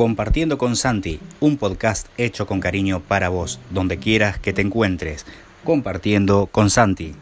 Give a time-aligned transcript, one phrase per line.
[0.00, 5.26] Compartiendo con Santi, un podcast hecho con cariño para vos, donde quieras que te encuentres.
[5.62, 7.14] Compartiendo con Santi.